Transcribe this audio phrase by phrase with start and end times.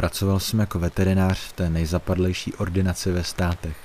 [0.00, 3.76] Pracoval jsem jako veterinář v té nejzapadlejší ordinaci ve státech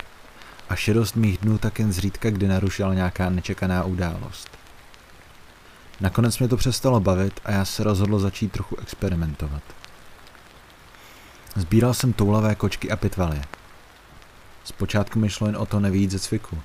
[0.69, 4.49] a šedost mých dnů tak jen zřídka kdy narušila nějaká nečekaná událost.
[6.01, 9.61] Nakonec mě to přestalo bavit a já se rozhodl začít trochu experimentovat.
[11.55, 13.43] Sbíral jsem toulavé kočky a pitvalie.
[14.63, 16.61] Zpočátku mi šlo jen o to nevít ze cviku.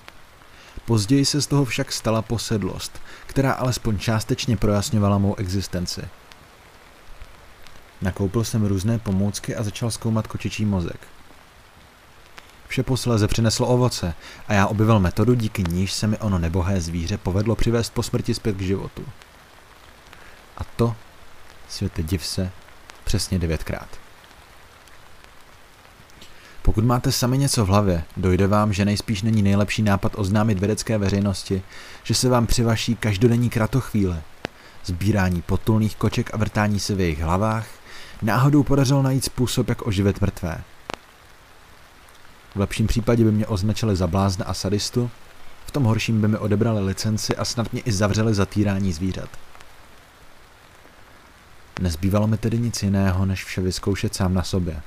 [0.85, 6.03] Později se z toho však stala posedlost, která alespoň částečně projasňovala mou existenci.
[8.03, 11.01] Nakoupil jsem různé pomůcky a začal zkoumat kočičí mozek.
[12.69, 14.15] Vše posléze přineslo ovoce
[14.49, 18.35] a já objevil metodu, díky níž se mi ono nebohé zvíře povedlo přivést po smrti
[18.35, 19.05] zpět k životu.
[20.59, 20.97] A to,
[21.69, 22.51] světe div se,
[23.05, 23.89] přesně devětkrát.
[26.63, 30.99] Pokud máte sami něco v hlavě, dojde vám, že nejspíš není nejlepší nápad oznámit vědecké
[30.99, 31.63] veřejnosti,
[32.03, 34.23] že se vám při vaší každodenní kratochvíle,
[34.85, 37.67] sbírání potulných koček a vrtání se v jejich hlavách,
[38.23, 40.65] náhodou podařilo najít způsob, jak oživit mrtvé.
[42.55, 45.11] V lepším případě by mě označili za blázna a sadistu,
[45.67, 49.29] v tom horším by mi odebrali licenci a snad mě i zavřeli za týrání zvířat.
[51.81, 54.83] Nezbývalo mi tedy nic jiného, než vše vyzkoušet sám na sobě.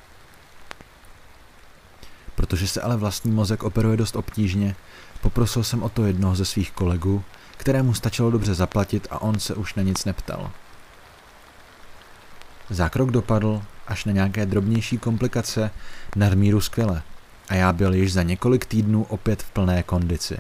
[2.36, 4.76] Protože se ale vlastní mozek operuje dost obtížně,
[5.22, 7.24] poprosil jsem o to jednoho ze svých kolegů,
[7.58, 10.52] kterému stačilo dobře zaplatit a on se už na nic neptal.
[12.74, 15.72] Zákrok dopadl až na nějaké drobnější komplikace
[16.16, 17.02] nadmíru skvěle
[17.50, 20.38] a já byl již za několik týdnů opět v plné kondici.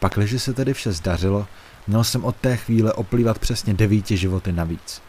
[0.00, 1.46] Pakliže se tedy vše zdařilo,
[1.86, 5.02] měl jsem od té chvíle oplývat přesně devíti životy navíc.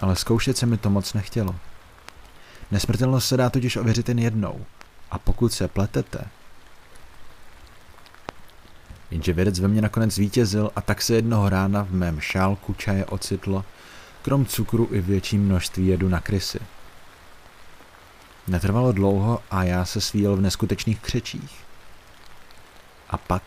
[0.00, 1.54] Ale zkoušet se mi to moc nechtělo.
[2.70, 4.64] Nesmrtelnost se dá totiž ověřit jen jednou.
[5.10, 6.24] A pokud se pletete,
[9.10, 13.04] Jenže vědec ve mně nakonec vítězil a tak se jednoho rána v mém šálku čaje
[13.04, 13.64] ocitlo,
[14.22, 16.58] krom cukru i větší množství jedu na krysy.
[18.46, 21.64] Netrvalo dlouho a já se svíjel v neskutečných křečích.
[23.10, 23.42] A pak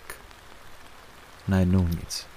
[1.48, 2.28] najednou nic.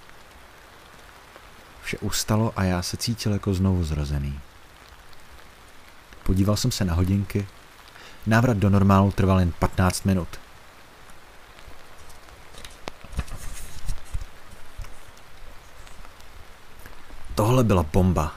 [1.82, 4.40] Vše ustalo a já se cítil jako znovu zrozený.
[6.22, 7.46] Podíval jsem se na hodinky.
[8.26, 10.43] Návrat do normálu trval jen 15 minut.
[17.54, 18.32] Tohle byla bomba.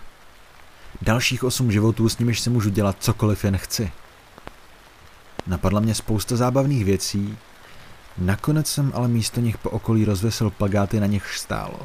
[1.01, 3.91] Dalších osm životů, s nimiž si můžu dělat cokoliv jen chci.
[5.47, 7.37] Napadla mě spousta zábavných věcí,
[8.17, 11.79] nakonec jsem ale místo nich po okolí rozvesil plagáty, na nich stálo.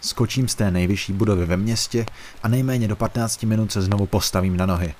[0.00, 2.06] Skočím z té nejvyšší budovy ve městě
[2.42, 4.94] a nejméně do 15 minut se znovu postavím na nohy.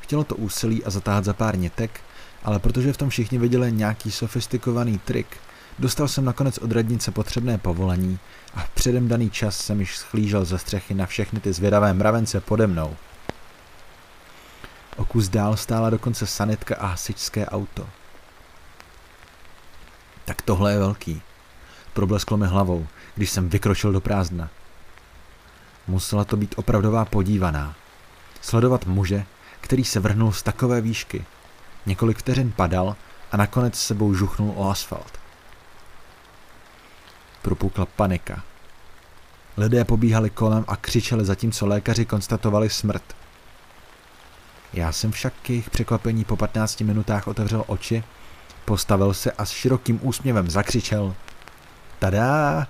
[0.00, 2.00] Chtělo to úsilí a zatáhat za pár nitek,
[2.44, 5.36] ale protože v tom všichni viděli nějaký sofistikovaný trik,
[5.78, 8.18] dostal jsem nakonec od radnice potřebné povolení
[8.54, 12.40] a v předem daný čas jsem již schlížel ze střechy na všechny ty zvědavé mravence
[12.40, 12.96] pode mnou.
[14.96, 17.88] O kus dál stála dokonce sanitka a hasičské auto.
[20.24, 21.22] Tak tohle je velký.
[21.92, 24.50] Problesklo mi hlavou, když jsem vykročil do prázdna.
[25.86, 27.74] Musela to být opravdová podívaná.
[28.40, 29.24] Sledovat muže,
[29.60, 31.24] který se vrhnul z takové výšky.
[31.86, 32.96] Několik vteřin padal
[33.32, 35.23] a nakonec sebou žuchnul o asfalt.
[37.44, 38.42] Propukla panika.
[39.56, 43.16] Lidé pobíhali kolem a křičeli zatímco lékaři konstatovali smrt.
[44.72, 48.04] Já jsem však k jejich překvapení po 15 minutách otevřel oči,
[48.64, 51.14] postavil se a s širokým úsměvem zakřičel
[51.98, 52.66] Tada!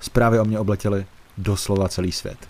[0.00, 1.06] Zprávy o mě obletěly
[1.38, 2.48] doslova celý svět.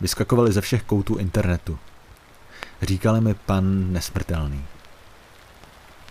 [0.00, 1.78] Vyskakovali ze všech koutů internetu.
[2.82, 4.64] Říkali mi pan nesmrtelný.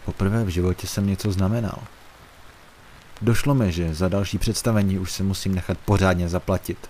[0.05, 1.79] Poprvé v životě jsem něco znamenal.
[3.21, 6.89] Došlo mi, že za další představení už se musím nechat pořádně zaplatit.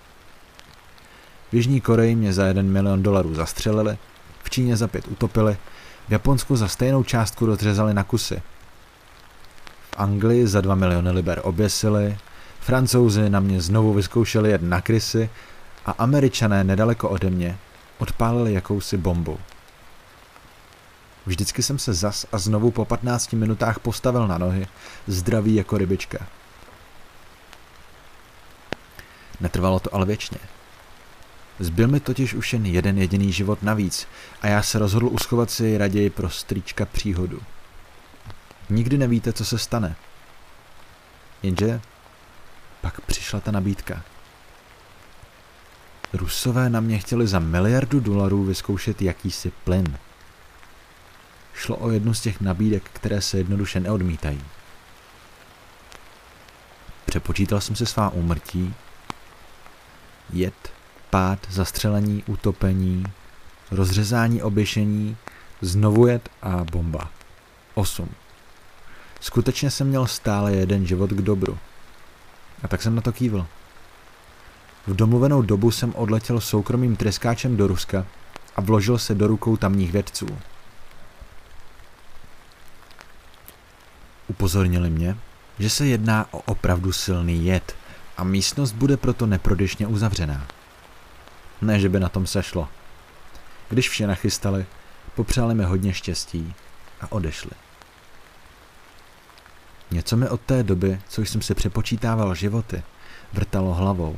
[1.50, 3.98] V Jižní Koreji mě za jeden milion dolarů zastřelili,
[4.42, 5.56] v Číně za pět utopili,
[6.08, 8.42] v Japonsku za stejnou částku rozřezali na kusy.
[9.90, 12.18] V Anglii za dva miliony liber oběsili,
[12.60, 15.30] Francouzi na mě znovu vyzkoušeli jet na krysy
[15.86, 17.58] a Američané nedaleko ode mě
[17.98, 19.38] odpálili jakousi bombu.
[21.26, 24.66] Vždycky jsem se zas a znovu po 15 minutách postavil na nohy,
[25.06, 26.26] zdravý jako rybička.
[29.40, 30.38] Netrvalo to ale věčně.
[31.58, 34.08] Zbyl mi totiž už jen jeden jediný život navíc
[34.42, 37.40] a já se rozhodl uschovat si raději pro strýčka příhodu.
[38.70, 39.96] Nikdy nevíte, co se stane.
[41.42, 41.80] Jenže
[42.80, 44.02] pak přišla ta nabídka.
[46.12, 49.98] Rusové na mě chtěli za miliardu dolarů vyzkoušet jakýsi plyn.
[51.54, 54.44] Šlo o jednu z těch nabídek, které se jednoduše neodmítají.
[57.06, 58.74] Přepočítal jsem si svá úmrtí,
[60.32, 60.72] jed,
[61.10, 63.04] pád, zastřelení, utopení,
[63.70, 65.16] rozřezání, oběšení,
[65.60, 67.10] znovu jet a bomba.
[67.74, 68.08] 8.
[69.20, 71.58] Skutečně jsem měl stále jeden život k dobru.
[72.62, 73.46] A tak jsem na to kývil.
[74.86, 78.06] V domluvenou dobu jsem odletěl soukromým treskáčem do Ruska
[78.56, 80.26] a vložil se do rukou tamních vědců.
[84.32, 85.16] Upozornili mě,
[85.58, 87.76] že se jedná o opravdu silný jed
[88.16, 90.46] a místnost bude proto neprodyšně uzavřená.
[91.62, 92.68] Ne, že by na tom sešlo.
[93.68, 94.66] Když vše nachystali,
[95.14, 96.54] popřáli mi hodně štěstí
[97.00, 97.50] a odešli.
[99.90, 102.82] Něco mi od té doby, co jsem si přepočítával životy,
[103.32, 104.16] vrtalo hlavou.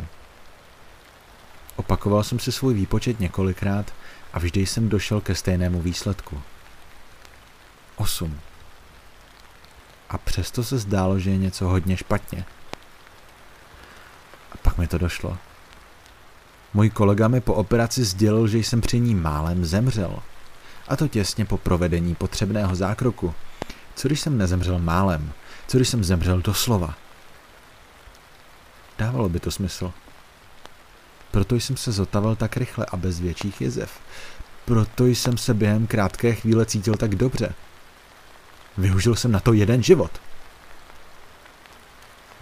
[1.77, 3.95] Opakoval jsem si svůj výpočet několikrát
[4.33, 6.43] a vždy jsem došel ke stejnému výsledku.
[7.97, 8.41] Osm.
[10.15, 12.45] A přesto se zdálo, že je něco hodně špatně.
[14.53, 15.39] A pak mi to došlo.
[16.75, 20.23] Můj kolega mi po operaci sdělil, že jsem při ní málem zemřel.
[20.89, 23.35] A to těsně po provedení potřebného zákroku.
[23.95, 25.33] Co když jsem nezemřel málem?
[25.67, 26.95] Co když jsem zemřel doslova?
[28.99, 29.93] Dávalo by to smysl.
[31.31, 34.01] Proto jsem se zotavil tak rychle a bez větších jezev.
[34.65, 37.55] Proto jsem se během krátké chvíle cítil tak dobře.
[38.79, 40.21] Využil jsem na to jeden život.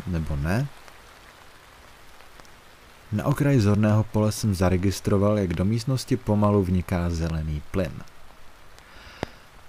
[0.07, 0.69] Nebo ne?
[3.13, 7.93] Na okraji zorného pole jsem zaregistroval, jak do místnosti pomalu vniká zelený plyn.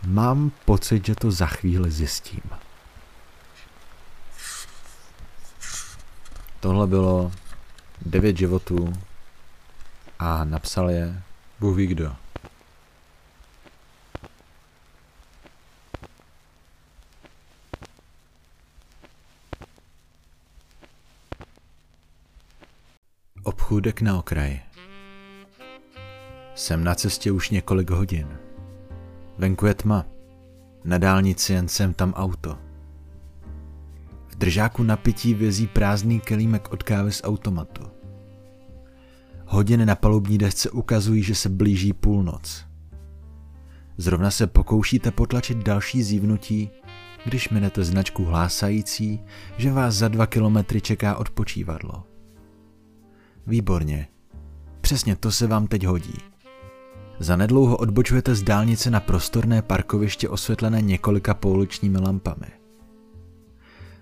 [0.08, 2.42] Mám pocit, že to za chvíli zjistím.
[6.60, 7.32] Tohle bylo
[8.02, 8.94] devět životů
[10.20, 11.24] a napsal je
[11.60, 12.16] Bůh ví kdo.
[23.74, 24.60] Obchůdek na okraji.
[26.56, 28.28] Jsem na cestě už několik hodin.
[29.38, 30.06] Venku je tma.
[30.84, 32.58] Na dálnici jen sem tam auto.
[34.28, 37.84] V držáku napití vězí prázdný kelímek od kávy z automatu.
[39.46, 42.66] Hodiny na palubní desce ukazují, že se blíží půlnoc.
[43.98, 46.70] Zrovna se pokoušíte potlačit další zívnutí,
[47.26, 49.20] když minete značku hlásající,
[49.58, 52.13] že vás za dva kilometry čeká odpočívadlo.
[53.48, 54.08] Výborně.
[54.82, 56.14] Přesně to se vám teď hodí.
[57.20, 62.48] Zanedlouho odbočujete z dálnice na prostorné parkoviště osvětlené několika pouličními lampami.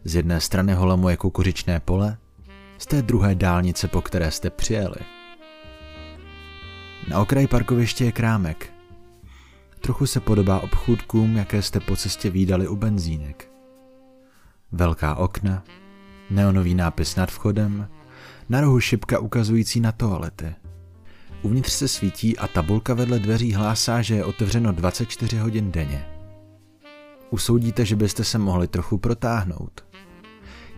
[0.03, 2.17] Z jedné strany holamuje kukuřičné pole,
[2.77, 4.95] z té druhé dálnice, po které jste přijeli.
[7.09, 8.73] Na okraji parkoviště je krámek.
[9.79, 13.51] Trochu se podobá obchůdkům, jaké jste po cestě výdali u benzínek.
[14.71, 15.63] Velká okna,
[16.29, 17.87] neonový nápis nad vchodem,
[18.51, 20.55] na rohu šipka ukazující na toalety.
[21.41, 26.05] Uvnitř se svítí a tabulka vedle dveří hlásá, že je otevřeno 24 hodin denně.
[27.29, 29.85] Usoudíte, že byste se mohli trochu protáhnout.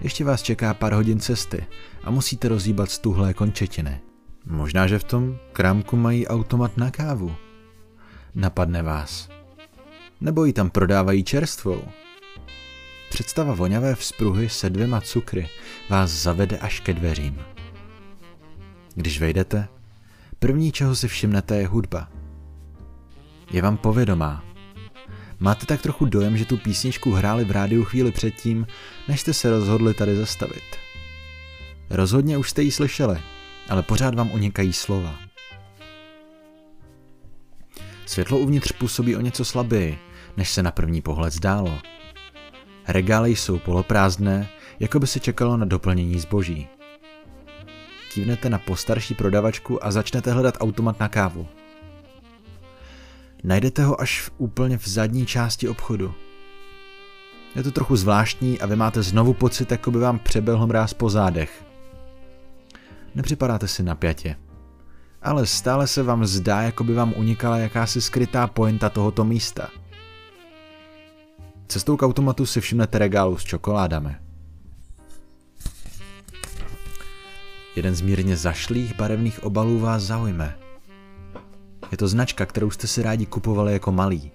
[0.01, 1.65] Ještě vás čeká pár hodin cesty
[2.03, 4.01] a musíte rozhýbat stuhlé končetiny.
[4.45, 7.35] Možná, že v tom krámku mají automat na kávu.
[8.35, 9.29] Napadne vás.
[10.21, 11.81] Nebo ji tam prodávají čerstvou.
[13.09, 15.49] Představa voňavé vzpruhy se dvěma cukry
[15.89, 17.52] vás zavede až ke dveřím.
[18.95, 19.67] Když vejdete,
[20.39, 22.09] první, čeho si všimnete, je hudba.
[23.51, 24.43] Je vám povědomá.
[25.39, 28.67] Máte tak trochu dojem, že tu písničku hráli v rádiu chvíli předtím,
[29.07, 30.63] než jste se rozhodli tady zastavit.
[31.89, 33.19] Rozhodně už jste ji slyšeli,
[33.69, 35.15] ale pořád vám unikají slova.
[38.05, 39.99] Světlo uvnitř působí o něco slaběji,
[40.37, 41.79] než se na první pohled zdálo.
[42.87, 46.67] Regály jsou poloprázdné, jako by se čekalo na doplnění zboží.
[48.13, 51.47] Kývnete na postarší prodavačku a začnete hledat automat na kávu.
[53.43, 56.13] Najdete ho až v, úplně v zadní části obchodu.
[57.55, 61.09] Je to trochu zvláštní a vy máte znovu pocit, jako by vám přeběhl mráz po
[61.09, 61.65] zádech.
[63.15, 64.35] Nepřipadáte si napjatě.
[65.21, 69.69] Ale stále se vám zdá, jako by vám unikala jakási skrytá pointa tohoto místa.
[71.67, 74.22] Cestou k automatu si všimnete regálu s čokoládami.
[77.75, 80.57] Jeden z mírně zašlých barevných obalů vás zaujme.
[81.91, 84.31] Je to značka, kterou jste si rádi kupovali jako malý.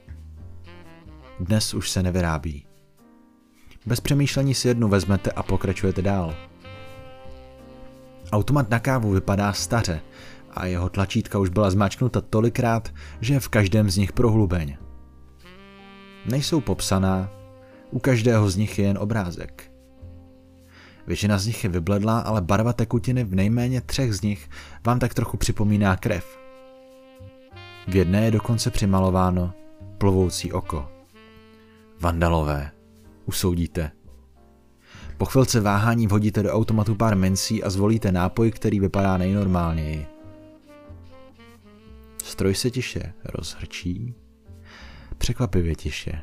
[1.41, 2.67] Dnes už se nevyrábí.
[3.87, 6.35] Bez přemýšlení si jednu vezmete a pokračujete dál.
[8.33, 10.01] Automat na kávu vypadá staře
[10.51, 14.77] a jeho tlačítka už byla zmáčknuta tolikrát, že je v každém z nich prohlubeň.
[16.27, 17.31] Nejsou popsaná,
[17.91, 19.68] u každého z nich je jen obrázek.
[21.09, 24.51] Většina z nich je vybledlá, ale barva tekutiny v nejméně třech z nich
[24.87, 26.39] vám tak trochu připomíná krev.
[27.89, 29.53] V jedné je dokonce přimalováno
[29.99, 30.89] plovoucí oko.
[32.01, 32.71] Vandalové,
[33.27, 33.91] usoudíte.
[35.17, 40.07] Po chvilce váhání vhodíte do automatu pár mincí a zvolíte nápoj, který vypadá nejnormálněji.
[42.25, 44.15] Stroj se tiše rozhrčí,
[45.19, 46.21] překvapivě tiše.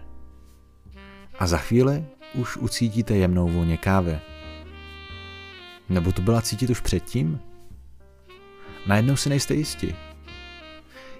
[1.39, 4.19] A za chvíli už ucítíte jemnou vůně kávy.
[5.89, 7.39] Nebo to byla cítit už předtím?
[8.87, 9.95] Najednou si nejste jisti.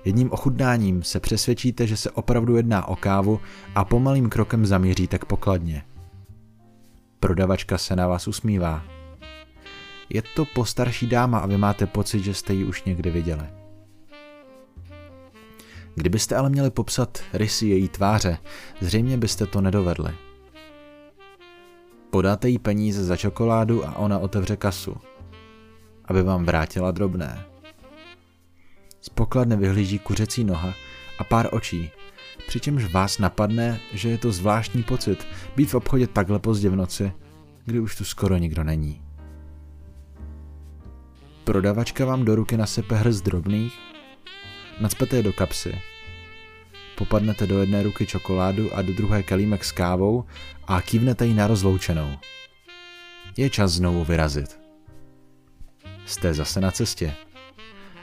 [0.05, 3.39] Jedním ochutnáním se přesvědčíte, že se opravdu jedná o kávu
[3.75, 5.84] a pomalým krokem zamíříte k pokladně.
[7.19, 8.84] Prodavačka se na vás usmívá.
[10.10, 13.45] Je to postarší dáma a vy máte pocit, že jste ji už někdy viděli.
[15.95, 18.38] Kdybyste ale měli popsat rysy její tváře,
[18.81, 20.13] zřejmě byste to nedovedli.
[22.15, 24.98] Podáte jí peníze za čokoládu a ona otevře kasu,
[26.05, 27.45] aby vám vrátila drobné.
[29.01, 30.74] Z pokladny vyhlíží kuřecí noha
[31.19, 31.91] a pár očí,
[32.48, 37.12] přičemž vás napadne, že je to zvláštní pocit být v obchodě takhle pozdě v noci,
[37.65, 39.01] kdy už tu skoro nikdo není.
[41.43, 43.74] Prodavačka vám do ruky nasype hrst drobných,
[44.81, 45.81] nacpete je do kapsy,
[46.96, 50.25] popadnete do jedné ruky čokoládu a do druhé kalímek s kávou
[50.68, 52.10] a kývnete ji na rozloučenou.
[53.38, 54.60] Je čas znovu vyrazit.
[56.06, 57.14] Jste zase na cestě.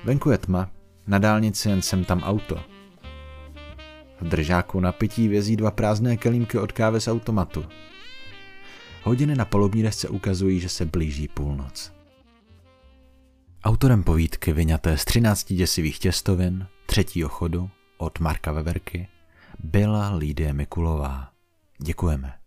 [0.04, 0.70] Venku je tma,
[1.06, 2.60] na dálnici jen sem tam auto.
[4.20, 7.64] V držáku na pití vězí dva prázdné kelímky od kávy z automatu.
[9.02, 11.92] Hodiny na polubní desce ukazují, že se blíží půlnoc.
[13.64, 17.70] Autorem povídky vyňaté z 13 děsivých těstovin třetího chodu
[18.02, 19.08] od Marka Veverky
[19.58, 21.30] byla Lídie Mikulová.
[21.78, 22.41] Děkujeme.